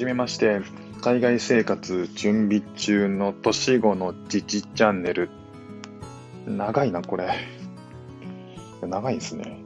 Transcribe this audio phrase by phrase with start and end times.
[0.00, 0.62] じめまして、
[1.02, 5.28] 海外生活準備中の年後の自治チャンネル。
[6.46, 7.28] 長いな、これ。
[8.80, 9.58] 長いですね。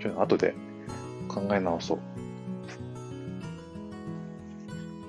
[0.00, 0.54] ちょっと後で
[1.28, 1.98] 考え直そう。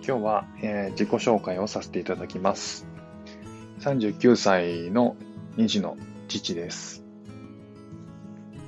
[0.05, 2.85] 今日は、えー、自己紹介をさせていただきます。
[3.79, 5.15] 39歳の
[5.55, 5.95] 2児の
[6.27, 7.05] 父です。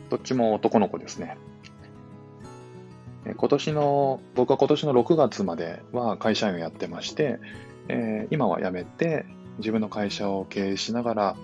[0.10, 1.38] どっちも男の子ですね。
[3.26, 7.40] 今年の、僕は今年の6月までは会社員をやってまして、
[7.88, 9.26] えー、今は辞めて
[9.58, 11.36] 自分の会社を経営しながら、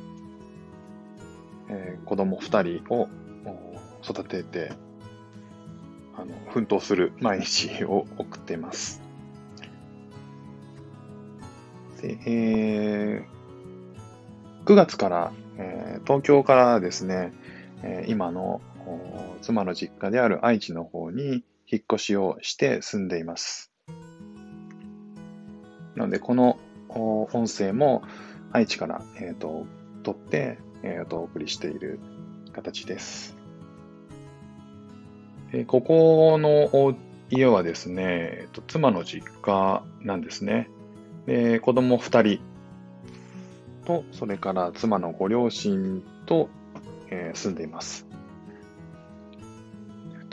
[1.70, 3.09] えー、子供2人を
[4.03, 4.71] 育てて、
[6.15, 9.01] あの、奮闘する毎日を送っています。
[12.01, 17.34] で、えー、9月から、えー、東京からですね、
[17.84, 18.62] えー、今の
[19.41, 23.71] 妻の実家である愛知の方に引っ越しをして住んでいます。
[25.96, 28.04] なので、この音声も
[28.52, 29.66] 愛知から、えーと、
[30.04, 31.99] 撮って、えーと、お送りしている
[32.54, 33.35] 形です。
[35.52, 36.96] でここの
[37.30, 40.70] 家はですね、えーと、妻の実家なんですね。
[41.26, 42.41] で子供2人
[43.85, 46.50] と、それから妻のご両親と、
[47.10, 48.05] えー、住んでいます。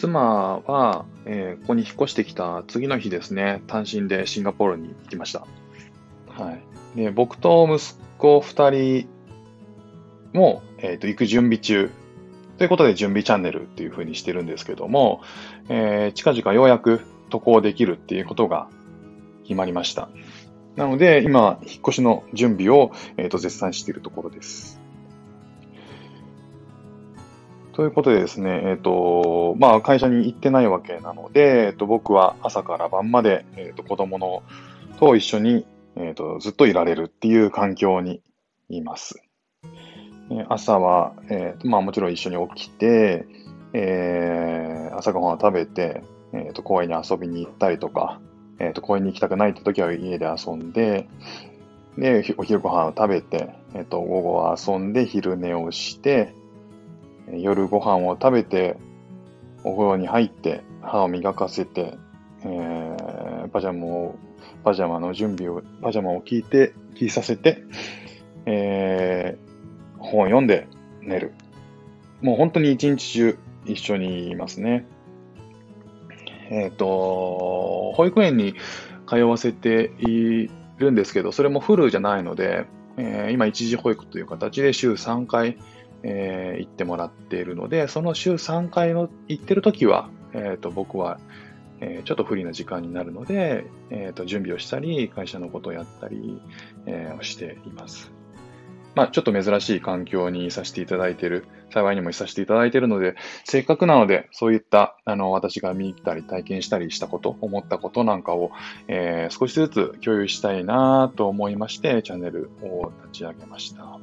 [0.03, 5.47] 妻は、えー、ここに引っ越してきた次の日ですね、単身でシンガポールに行きました。
[6.29, 6.53] は
[6.97, 6.97] い。
[6.97, 9.09] で僕と息子2人
[10.33, 11.91] も、えっ、ー、と、行く準備中。
[12.59, 15.21] ということで準備チャンネルっていう風にしてるんですけども、
[15.69, 18.69] えー、近々ようやく渡航できるっていうことが
[19.45, 20.09] 決まりました。
[20.75, 24.82] なので、今、引っ越しの準備を、えーと絶賛しているところです。
[27.73, 34.43] ということでですね、えっ、ー、と、まあ、会社に行ってないわけなので、えっ、ー、と、僕は朝から晩まで、えっ、ー、と、子供の
[34.99, 35.67] と一緒に、
[35.97, 38.21] えっ、と、ずっといられるっていう環境に
[38.69, 39.23] います。
[40.31, 43.27] え朝は、えー、まあ、もちろん一緒に起きて、
[43.73, 46.03] えー、朝ごはんを食べて、
[46.35, 48.21] えっ、と、公園に遊びに行ったりとか、
[48.59, 51.09] えっ、と、公園に行きたくないって時は家で遊んで、
[51.97, 56.35] で、お昼ご飯を食べて、えっ、と、午後は遊んで昼寝をして、
[57.41, 58.77] 夜ご飯を食べて、
[59.65, 61.95] お風呂に入って、歯を磨かせて、
[62.45, 64.15] えー、パジャマを、
[64.65, 67.63] パジャマの準備を、パジャマを聞いて、聞いさせて、
[68.47, 70.67] えー、本を読んで
[71.01, 71.33] 寝る。
[72.21, 74.87] もう本当に一日中一緒にいますね。
[76.51, 78.55] えっ、ー、と、保育園に
[79.09, 82.67] 通わせているんですけど、それもフルじゃないので、
[82.97, 85.57] えー、今一時保育という形で週3回、
[86.03, 91.19] えー、行ってもらっているので、その週3回の行ってるときは、えーと、僕は、
[91.81, 96.41] えー、ちょっと不利な時間になるので、えーと、準備をしたり、会社のことをやったり、
[96.87, 98.13] えー、しています。
[98.95, 103.15] まあ、ちょっと珍しい環境にいさせていただいている、幸いにもいさせていただいているので、
[103.45, 108.51] せっかくなので、そういった、あの、私が見たり体験したりしたこと、思ったことなんかを、
[108.89, 113.99] えー、少しずつ共有したいなと思いまして、チャンネルを立ち上げました。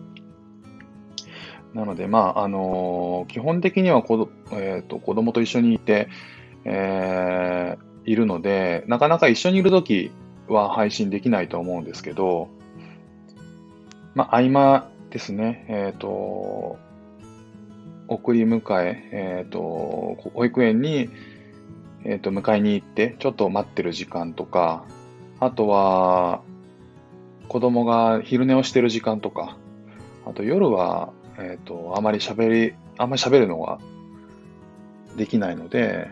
[1.73, 6.09] なので、まあ、あのー、基本的には子,、えーと、子供と一緒にいて、
[6.65, 10.11] えー、いるので、なかなか一緒にいるとき
[10.47, 12.49] は配信できないと思うんですけど、
[14.15, 16.77] まあ、合間ですね、えっ、ー、と、
[18.07, 21.09] 送り迎え、えっ、ー、と、保育園に、
[22.03, 24.85] えっ、と、迎えに行って、ちょっと待ってる時間とか、
[25.39, 26.41] あとは、
[27.47, 29.57] 子供が昼寝をしてる時間とか、
[30.25, 33.79] あと夜は、えっ、ー、と、あまり喋り、あんまり喋るのが
[35.15, 36.09] できないので、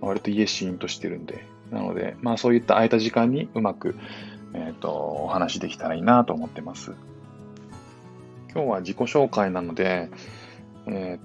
[0.00, 3.96] 割と家シーンとしてるんで、なので、まあそういった空いた時間にうまく、
[4.54, 6.92] えっ、ー、と、お話できたらいいなと思ってます。
[8.52, 10.10] 今日は自己紹介なので、
[10.86, 11.20] えー、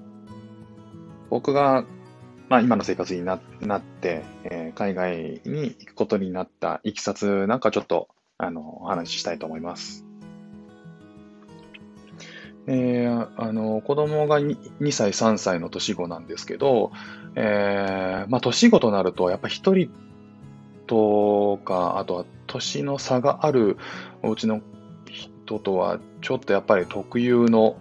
[1.29, 1.85] 僕が、
[2.47, 10.05] まあ今の生活にななって、えー、海外に行くことになったいきさつなんかちょっと、あの、お話ししたいと思います。
[12.67, 16.91] えー、あの、子供が 2, 2歳、3歳の年子なんですけど、
[17.35, 19.89] えー、まあ、年子となると、やっぱ一人
[20.87, 23.77] とか、あとは年の差がある
[24.23, 24.61] お家の
[25.09, 27.77] 人とは、ちょっとやっぱり特有の、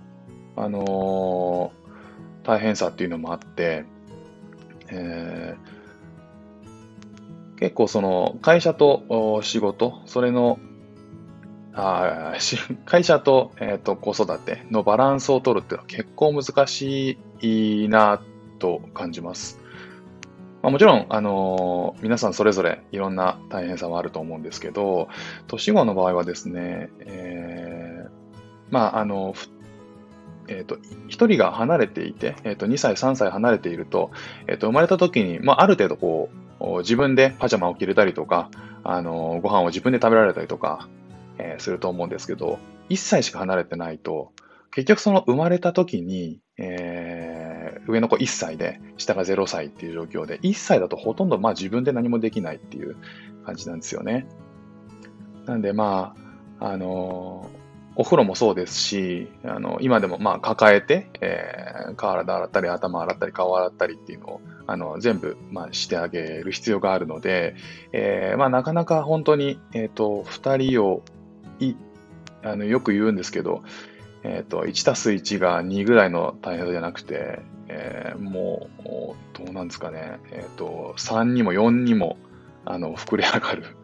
[0.57, 3.87] あのー、大変さっていうのもあって、
[4.89, 10.59] えー、結構その会社と仕事、それの
[11.77, 12.35] あ
[12.85, 18.21] 会社と,、えーと、子育てのバランスを取るっていうのは結構難しいな
[18.61, 19.61] と感じます。
[20.63, 25.09] まあ、もちろん、あのー、皆さんそれぞれいろんな大変さはあると思うんですけど、
[25.47, 28.11] 年子の場合はですね、えー、
[28.71, 29.35] まあ、あの、
[30.49, 30.79] えっ、ー、と、
[31.09, 34.11] 一人が離れていて、えっ、と、2歳、3歳離れていると、
[34.47, 36.31] えっ、と、生まれた時に、まあ、ある程度こ
[36.61, 38.49] う、自分でパジャマを着れたりとか、
[38.85, 40.89] あの、ご飯を自分で食べられたりとか、
[41.39, 42.59] えすると思うんですけど、
[42.89, 44.33] 1歳しか離れてないと、
[44.75, 52.97] 結局その生まれた時に、えー、上の子1歳で、下が0歳っていう状況で、1歳だとほとんどまあ自分で何もできないっていう
[53.45, 54.27] 感じなんですよね。
[55.47, 56.15] なんでま
[56.61, 57.65] あ、あのー、
[57.97, 67.55] お風呂もそうですし、あの、今でもまあ抱えて、えー、体洗ったり頭洗ったり顔洗ったりっていうのを、あの、全部、まあしてあげる必要があるので、
[67.93, 71.03] えー、まあなかなか本当に、えっ、ー、と、二人を
[71.61, 71.75] い、
[72.43, 73.63] あの、よく言うんですけど、
[74.23, 78.85] えっ、ー、と、1たす1が2ぐらいの大変さじゃなくて、えー、もう、
[79.37, 82.17] どうなんですかね、えっ、ー、と、3にも4にも、
[82.65, 83.77] あの、膨れ上がる。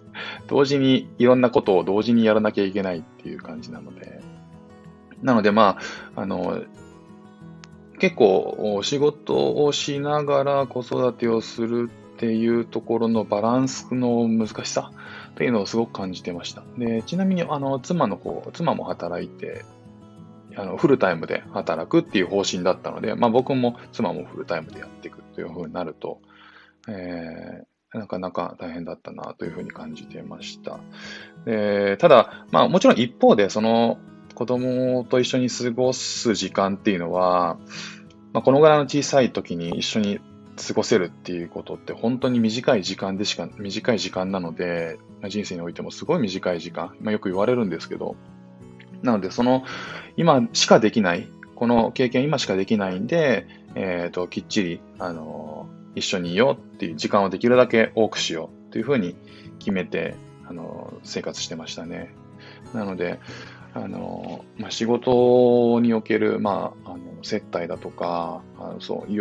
[0.48, 4.20] 同時にいろんなことを同時にやらなきゃいけないっていう感じなので、
[5.22, 5.78] なのでま
[6.16, 6.62] あ、あの、
[7.98, 11.90] 結構仕事をしながら子育てをする
[12.20, 14.92] っていうところのバランスの難しさ
[15.30, 16.62] っていうのをすごく感じてました。
[16.76, 19.64] で、ちなみにあの、妻の子、妻も働いて
[20.54, 26.20] あのフルタイムで働くっていう方針だったので、まあ、僕も妻もフルタイムでやっていくというふうになると、
[26.88, 30.78] えー、なかなか大変だったなというふうに感じてました。
[31.46, 33.96] でただ、まあ、もちろん一方で、その
[34.34, 37.56] 子供と一緒に過ごす時間っていうのは、
[38.34, 40.20] まあ、このぐらいの小さい時に一緒に
[40.66, 44.98] 過ごせるっていうことって本当に短い時間でしか、短い時間なので、
[45.28, 48.16] 人生においてもすごい短い時間、まあ、よく言われるんですけど、
[49.02, 49.64] なので、その、
[50.16, 59.16] 今しかできない、この経験今しかできないんで、えっ、ー、と、きっちり、あの、一緒にいようっていう時間をできるだけ多くしようというふうに
[59.58, 60.14] 決めて、
[60.46, 62.14] あの、生活してましたね。
[62.74, 63.20] なので、
[63.74, 69.12] あの、まあ、仕事における、まあ、あの、接待だとか、あのそう、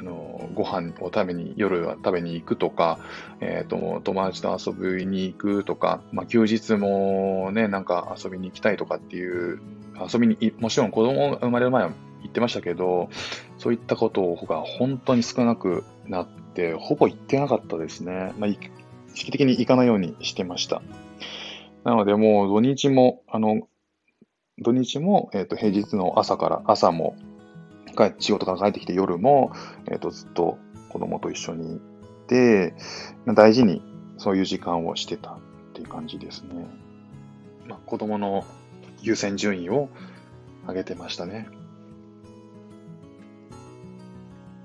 [0.00, 2.98] あの、ご飯を食べに、夜は食べに行くとか、
[3.40, 9.60] えっ、ー、と、友達と遊びに行くとか、まあ、休日もね、なんか遊びに行きたいとかっていう、
[10.10, 11.92] 遊びに、もちろん子供が生まれる前は
[12.22, 13.10] 言ってましたけど、
[13.58, 18.32] そういったことが本当に少なくなって、ほぼ行ってなかったですね。
[18.38, 18.58] まあ、意
[19.14, 20.80] 識的に行かないようにしてました。
[21.84, 23.68] なので、もう土日も、あの、
[24.58, 27.16] 土日も、えっ、ー、と、平日の朝から、朝も、
[28.18, 29.52] 仕事から帰ってきて夜も、
[29.90, 30.58] えっ、ー、と、ずっと
[30.88, 31.80] 子供と一緒にい
[32.26, 32.74] て、
[33.26, 33.82] 大事に
[34.18, 35.38] そういう時間をしてたっ
[35.74, 36.66] ていう感じですね。
[37.66, 38.44] まあ、子供の
[39.00, 39.88] 優先順位を
[40.66, 41.48] 上げてましたね。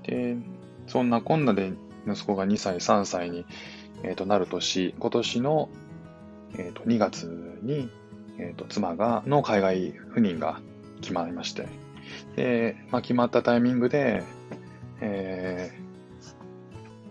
[0.04, 0.36] で、
[0.86, 1.72] そんなこんなで
[2.06, 3.44] 息子が2歳、3歳に、
[4.02, 5.68] えー、となる年、今年の、
[6.58, 7.90] えー、と2月に、
[8.38, 10.60] えー、と妻がの海外赴任が
[11.00, 11.66] 決まりまして、
[12.36, 14.22] で、まあ、決まったタイミングで、
[15.00, 15.78] え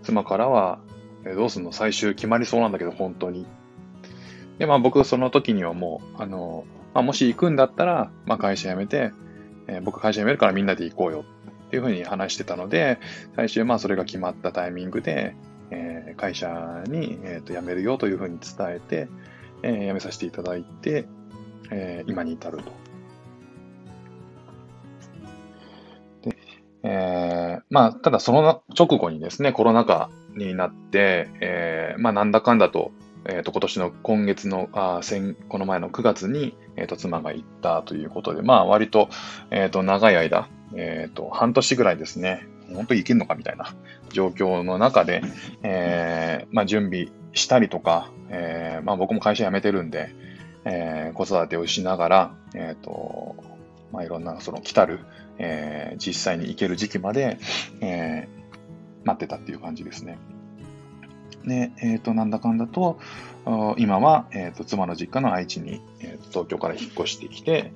[0.01, 0.79] ー、妻からは、
[1.25, 1.71] えどうすんの？
[1.71, 3.47] 最終決まりそうなんだけど、本当に。
[4.59, 9.11] で、まあ僕その時にはもう、あの、まあ、もし行くんだったら、まあ会社辞めて、
[9.67, 11.25] えー、僕会社辞めるからみんなで行こうよ
[11.67, 12.99] っていうふうに話してたので、
[13.35, 15.35] 最終まあそれが決まったタイミングで、
[15.71, 19.07] えー、会社に、えー、と辞めるよというふうに伝えて、
[19.63, 21.07] えー、辞めさせていただいて、
[21.71, 22.71] えー、今に至ると
[26.87, 32.91] えー、まあ、ただその直後にですね、コロナ禍になって、えー、まあ、なんだかんだと、
[33.27, 39.09] えっ、ー、と、今年の今月の、あ先、この前の9月に、えっ、と、妻が行ったということで、まあ、割と、
[39.49, 43.73] えっ、と、長い間、えっ、と、半年ぐらいですね、本当に行けんのかみたいな
[44.09, 45.23] 状況の中で、
[45.63, 50.15] えまあ、準備したりとか、えまあ、僕も会社辞めてるんで、
[50.65, 53.35] え子育てをしながら、えっ、と、
[53.95, 54.99] まあ、いろんな、その、来たる、
[55.37, 57.39] えー、実際に行ける時期まで、
[57.81, 60.17] えー、待ってたっていう感じですね。
[61.45, 62.99] で、えっ、ー、と、なんだかんだと、
[63.77, 67.73] 今は、えっ、ー、と、妻の実家の愛知に、えー、東京から引っ越してきて、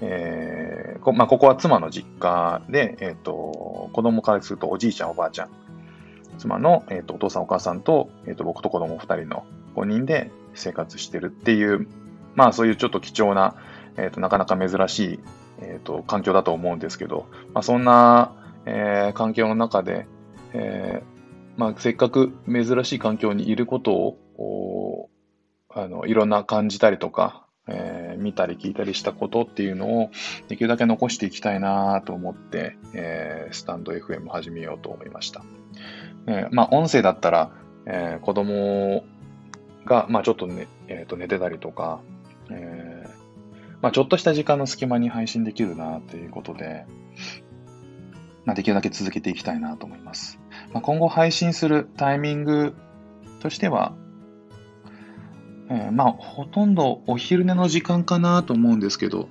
[0.00, 5.50] えーこまあ、ここは妻の実家で、えっ、と、子供からするとおじいちゃん、おばあちゃん、
[6.38, 9.44] 妻の、えっとお父さん、お母さんと、えっと僕と子供2人の
[9.76, 11.86] 5人で生活してるっていう、
[12.34, 13.54] まあそういうちょっと貴重な、
[13.96, 15.20] えっとなかなか珍しい
[15.62, 18.34] えーと、環境だと思うんですけど、まあ、そんな、
[18.66, 20.06] えー、環境の中で、
[20.52, 21.12] えー
[21.56, 25.08] まあ、せっかく珍しい環境にいることを
[25.68, 30.10] あのいろんな感じたりとか、えー、見たり聞いたりしたことっていうのを
[30.48, 35.42] できるだけ残していきたいなと思って、えー、スタンド FM 始めようと思いました。
[36.26, 37.52] えー、まあ、音声だったら、
[37.86, 39.04] えー、子供
[39.84, 42.00] が、まあ、ちょっとね、え、ー、と、寝てたりとか、
[42.50, 42.91] えー、
[43.82, 46.86] まあ、ちょっとした時間の隙間に配信できるな、ということで、
[48.44, 50.38] まあ、できるだけ続けていきたいなと思います。
[50.72, 52.74] まあ、今後配信するタイミング
[53.40, 53.94] としては、
[55.68, 59.28] えー、まあ、ほとんどお昼寝の時間かなと思うんですけど、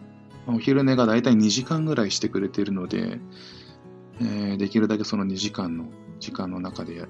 [0.47, 3.19] お昼寝がだいたい2時間ぐらいしてくれているので、
[4.19, 5.85] えー、できるだけその2時間の
[6.19, 7.07] 時間の中で、ね、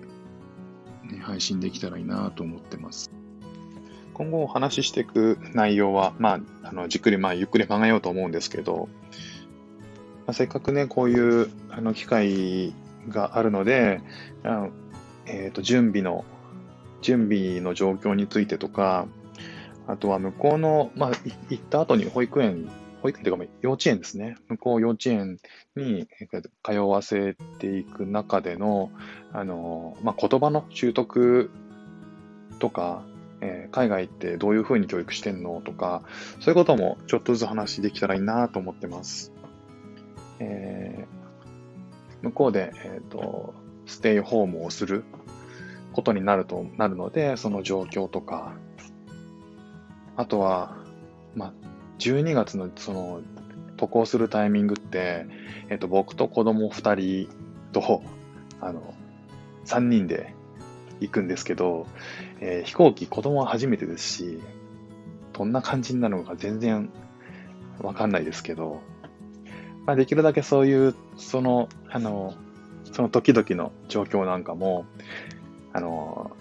[1.21, 3.11] 配信できたらいいなと思ってます。
[4.21, 8.87] 今後お話ししていく内容は、まあ、あのじっくり、まあ、ゆっくり考えようと思うんですけど、
[10.27, 12.75] まあ、せっかくね、こういうあの機会
[13.09, 13.99] があるので、
[14.43, 14.67] あ
[15.25, 16.23] えーと準備の
[17.01, 19.07] 準備の状況についてとか、
[19.87, 21.11] あとは向こうの、まあ、
[21.49, 22.69] 行った後に保育園、
[23.01, 24.37] 保育園というか、幼稚園ですね。
[24.49, 25.39] 向こう幼稚園
[25.75, 26.07] に
[26.61, 28.91] 通わせていく中での、
[29.33, 31.49] あの、まあ、言葉の習得
[32.59, 33.03] とか、
[33.41, 36.03] えー、海外ってどういうふうに教育してんのとか、
[36.39, 39.33] そういうこともちょっとずつ話できたらいいなと思ってます。
[40.39, 43.53] えー、向こうで、えっ、ー、と、
[43.85, 45.03] ステイホームをする
[45.93, 48.53] ことになると、なるので、その状況とか、
[50.15, 50.77] あとは、
[51.35, 51.53] まあ、
[51.99, 53.21] 12月のその
[53.77, 55.25] 渡航するタイミングって、
[55.69, 57.29] えっと、僕と子供2人
[57.71, 58.03] と、
[58.59, 58.93] あの、
[59.65, 60.33] 3人で
[61.01, 61.87] 行くんですけど、
[62.39, 64.39] えー、飛行機子供は初めてですし、
[65.33, 66.89] どんな感じになるのか全然
[67.81, 68.81] わかんないですけど、
[69.85, 72.35] まあ、できるだけそういう、その、あの、
[72.91, 74.85] その時々の状況なんかも、
[75.73, 76.31] あの、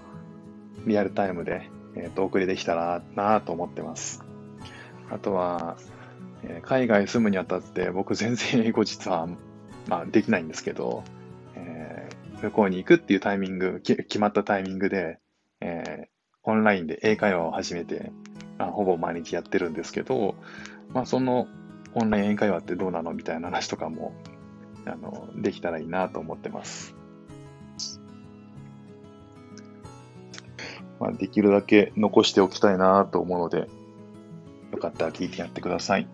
[0.86, 4.22] リアルタイムで、えー、と、お送りできたらなと思ってます。
[5.10, 5.76] あとは、
[6.42, 9.28] えー、海外住むにあたって僕全然英語実は、
[9.88, 11.04] まあ、できないんですけど、
[12.40, 15.18] えー、向こうに行くっていうタイミング、決まったタイミングで、
[15.60, 16.06] えー、
[16.42, 18.12] オンラインで英会話を始めて、
[18.58, 20.34] まあ、ほぼ毎日やってるんですけど、
[20.92, 21.46] まあ、その
[21.94, 24.12] オンライン英会話ってどうなのみたいな話とかも、
[24.86, 26.94] あの、できたらいいなと思ってます。
[30.98, 33.68] まあ、できるだけ残しておきたいなと思うので、
[34.72, 36.06] よかったら聞いてやってください。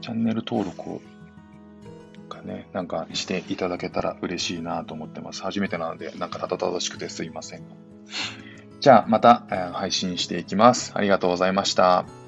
[0.00, 1.02] チャンネル登録を
[2.40, 5.42] かね、なんかしていただけたら嬉しいなと思ってます。
[5.42, 7.62] 初めてなので、なんかたたたしくてすいません。
[8.80, 10.92] じゃあ、また、配信していきます。
[10.94, 12.19] ありがとうございました。